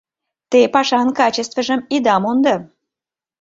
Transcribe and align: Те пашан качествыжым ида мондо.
Те 0.51 0.59
пашан 0.73 1.07
качествыжым 1.19 1.81
ида 1.95 2.15
мондо. 2.23 2.55